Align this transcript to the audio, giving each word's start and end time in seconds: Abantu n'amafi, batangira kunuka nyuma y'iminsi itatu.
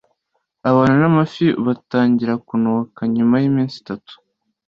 Abantu 0.69 0.95
n'amafi, 1.01 1.45
batangira 1.65 2.33
kunuka 2.47 2.99
nyuma 3.15 3.35
y'iminsi 3.41 3.75
itatu. 3.83 4.13